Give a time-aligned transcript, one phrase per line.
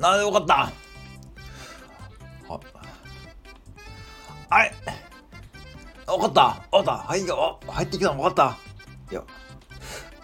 [0.00, 0.72] なでよかった。
[4.48, 4.74] あれ？
[6.06, 6.66] 分かった。
[6.72, 6.96] 分かった。
[7.06, 7.20] はい
[7.66, 8.58] 入ってきたの分かった。
[9.12, 9.22] いや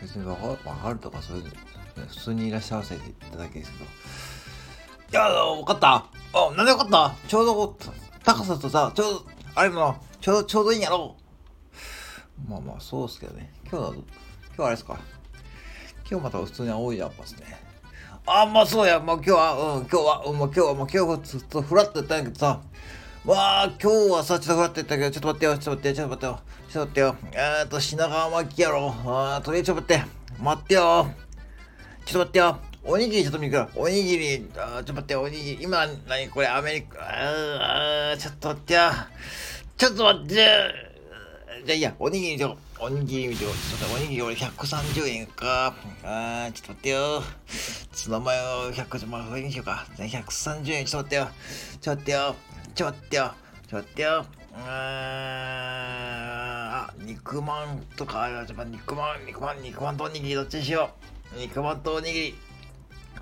[0.01, 1.45] 別に分か分かるとかそういう
[2.09, 3.85] 普通にいらっしゃらせていただけですけど。
[3.85, 3.89] い
[5.13, 5.95] や分かった。
[5.95, 6.07] あ
[6.57, 7.29] なんで分かった？
[7.29, 7.77] ちょうど
[8.25, 11.17] 高さとさちょうどあれもちょうどちょうどいいんやろ。
[12.49, 13.53] まあまあそうっすけどね。
[13.71, 14.05] 今日は今
[14.57, 14.99] 日あれですか。
[16.11, 17.66] 今日また普通に青いジャンパーですね。
[18.29, 22.61] あまあそうや、もう今日は、うん、今日は、うん、もう今日は、もう今日はずっとフラッとやったんやけどさ、
[23.25, 31.07] わあ、今日はさ、ちょっとフラッとやったけど、ちょっと待ってよ、ちょっと待ってよ、ちょっと待ってよ、ちょっと待ってよ、えーと、品川巻きやろ、あーとりあえずちょっと待って、待ってよ、
[32.05, 38.81] ちょっと待ってよ、おにぎりちょっと見るから、おにぎり、あーちょっと待って、おにぎり、今、何これ、アメリカ、あーちょっと待ってよ、
[39.77, 40.45] ちょっと待って、じゃ
[41.69, 43.45] あいいや、おにぎりちょ、おにぎり見て。
[43.45, 43.55] ちょっ
[43.89, 45.75] とおにぎり俺130円か。
[46.05, 47.23] あー、ちょっと待ってよ。
[47.93, 49.87] ツナマヨ100、まあ、これにしようか。
[49.97, 51.31] 130円、ちょっと待ってよ。
[51.81, 52.37] ちょっと待ってよ。
[52.77, 53.35] ちょっと待ってよ。
[53.69, 54.27] ちょっと待ってよ。
[54.59, 55.75] あ、
[56.99, 60.91] 肉まんとか、ちょっと肉まん、肉まん、肉まんとおにぎりどっちにしよ
[61.35, 61.39] う。
[61.39, 62.35] 肉まんとおにぎり。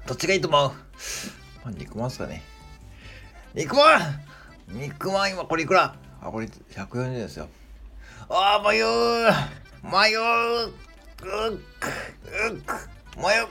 [0.06, 0.76] どっちがいいと思う、ま
[1.66, 2.42] あ、肉まんすかね。
[3.54, 4.20] 肉まん
[4.68, 5.96] 肉まん今これいくら？
[6.20, 7.48] あ、これ140円ですよ。
[8.28, 8.84] ああ、迷う。
[9.82, 10.20] 迷う。
[10.66, 11.88] うっく
[12.50, 12.74] うっく
[13.16, 13.46] 迷う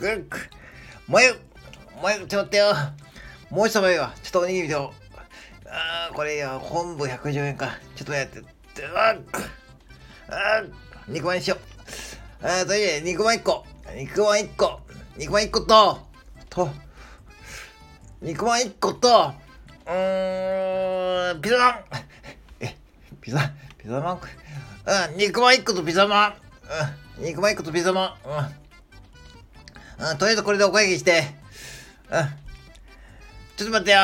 [0.00, 0.50] うっく
[1.08, 1.40] 迷う。
[2.02, 2.26] 迷う。
[2.26, 2.72] ちょっと待ってよ。
[3.50, 4.92] もう一枚はちょっとおにぎりと
[5.66, 7.78] ああ、これや、昆布110円か。
[7.96, 8.46] ちょっとやって、うっ
[8.86, 10.64] ああ、
[11.08, 11.56] 肉まんにしよ
[12.42, 12.46] う。
[12.46, 13.64] ああ、とりあえず肉まん1個。
[13.94, 14.80] 肉まん1個。
[15.16, 15.98] 肉まん1個と、
[16.48, 16.70] と、
[18.20, 19.32] 肉まん1個と、
[19.86, 21.84] うーん、ピザマン
[22.60, 22.76] え、
[23.20, 23.52] ピザ、
[23.84, 24.20] ピザマン
[25.10, 26.34] うん、肉まん1個とピザマン。
[27.18, 28.28] うん、肉まん1個とピザマン。
[30.00, 30.10] うん。
[30.10, 31.22] うん、とりあえずこれでお会計して。
[32.10, 32.22] うん。
[33.58, 33.98] ちょっと待ってよ。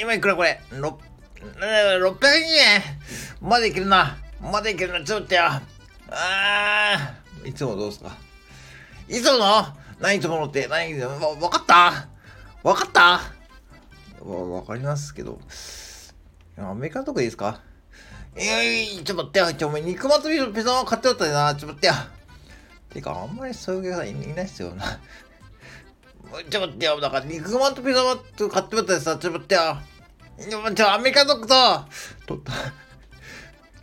[0.00, 2.82] 今いくらこれ ?6、600円
[3.40, 4.16] まだいけるな。
[4.40, 5.04] まだいけるな。
[5.04, 5.42] ちょっと待ってよ。
[6.10, 7.48] あー。
[7.48, 8.16] いつもどうすか？
[9.08, 9.66] いつもの？
[9.98, 10.68] 何いつものって？
[10.68, 12.06] 何わ分かった？
[12.62, 13.20] 分かった？
[14.24, 15.40] わ、わかりますけど。
[16.56, 17.60] アメリカのとこいいですか？
[18.38, 19.52] いやいや、ちょっと待ってよ。
[19.52, 21.54] ちょ、お前、肉まとびのピザマ買っておったよな。
[21.54, 21.92] ちょっと待ってよ。
[22.94, 24.84] てか、あんまりそういうお客さんいないっすよな。
[24.84, 27.00] ちょっと待ってよ。
[27.00, 29.16] だから、肉まんとピザマと買っておったよさ。
[29.16, 29.76] ちょっと待ってよ。
[30.74, 31.54] ちょ、アメリカドッグと、
[32.26, 32.52] 取った。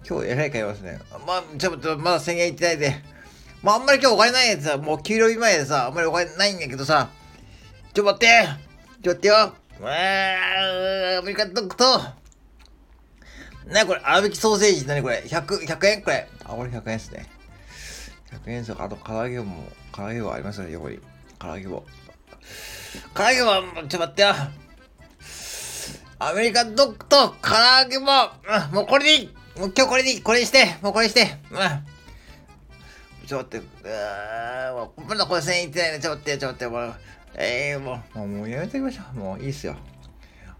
[0.07, 0.99] 今日、えらい買いますね。
[1.27, 3.03] まあ、ちょっと、まだ1000円いってないで。
[3.61, 7.09] まあ、あんまり今日お金ないやつさ、もう給料日前でさ、あんまりお金ないんだけどさ。
[7.93, 8.47] ちょっと待って
[9.03, 9.35] ちょっと待ってよ。
[9.35, 12.18] あー、アメリカドッグと、
[13.71, 13.99] なにこれ？
[14.01, 14.87] 粗挽きソーセージ？
[14.87, 16.01] なにこれ ?100、100円？
[16.01, 16.27] これ。
[16.43, 17.27] あ、これ100円ですね。
[18.45, 18.77] 100円ですよ。
[18.79, 20.99] あと、唐揚げも、唐揚げ棒ありますよね、横に。
[21.37, 21.83] 唐揚げ棒。
[23.13, 24.33] 唐揚げ棒、ちょっと待ってよ。
[26.19, 29.29] アメリカンドッグと唐揚げ棒、うん、もうこれでいい。
[29.57, 30.21] もう今日これでいい。
[30.21, 30.77] これにして。
[30.81, 31.21] もうこれにして。
[31.51, 33.27] うん。
[33.27, 33.67] ちょっと待って。
[33.87, 35.99] うーもう、まだこれ1000円いってないね。
[35.99, 36.67] ちょっと待って、ちょっと待って。
[36.67, 36.95] もう、
[37.35, 39.17] えー、もう、もうやめておきましょう。
[39.17, 39.75] もういいっすよ。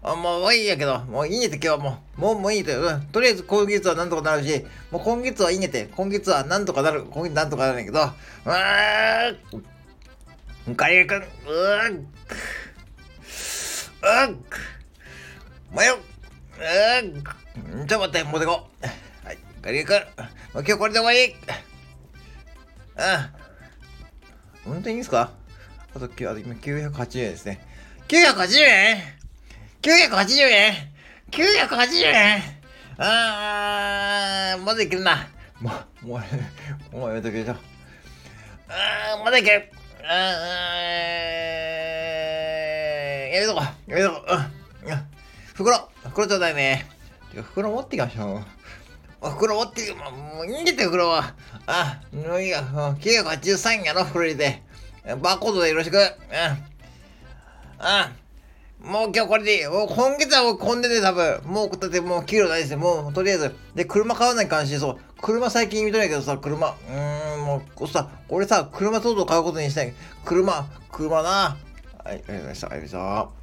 [0.02, 2.90] あもういいやけど、もういいねって今日はもう、もうもういいと、う。
[2.90, 3.02] ん。
[3.12, 14.44] とりあえず今月はなんとかなるし、もう今月はいいねって、今月はなんとかなる、今月なんとかなるんやけど、うーん、カリーくん、うーん、うーん、
[15.70, 18.86] 迷う、うーん、ちょっと待って、持ってこう。
[19.26, 20.02] はい、カリーくん、もう
[20.54, 21.36] 今日これで終わり。
[24.64, 24.72] うん。
[24.72, 25.30] 本当にいいですか？
[25.94, 27.60] あと、今980円ですね。
[28.08, 29.19] 980円？
[29.82, 30.74] 980円
[31.30, 32.42] !980 円
[32.98, 35.26] あー、まだいけるな。
[35.58, 35.70] も
[36.02, 36.20] う、も
[36.92, 37.56] う、もうやめとけよ。
[38.68, 39.72] あー、まだいける。
[40.04, 43.90] あー、やめとこう。
[43.90, 44.32] やめとこう。
[44.90, 45.00] うん。
[45.54, 46.86] 袋、袋ちょうだいね。
[47.54, 48.42] 袋持ってきましょ
[49.22, 49.30] う。
[49.30, 51.32] 袋持ってき、もういいんだって、袋は。
[51.66, 52.60] あ、もういいや。
[52.60, 54.62] 983やろ、袋入れて。
[55.22, 55.96] バーコードでよろしく。
[55.96, 56.02] うん。
[56.02, 56.08] うん。
[58.84, 59.66] もう今日これでいい。
[59.66, 61.40] もう今月はもう混んでて多分。
[61.44, 62.78] もう、だってもう給料ないですよ。
[62.78, 63.54] もうとりあえず。
[63.74, 64.96] で、車買わない感じでそう。
[65.20, 66.68] 車最近見とないけどさ、車。
[66.68, 69.92] うーん、もうさ、俺さ、車とうとう買うことにしたい。
[70.24, 71.28] 車、車な。
[71.28, 71.56] は
[72.06, 72.66] い、ありがとうございました。
[72.68, 73.39] ありがとうございました。